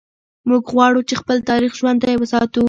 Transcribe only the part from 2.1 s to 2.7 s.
وساتو.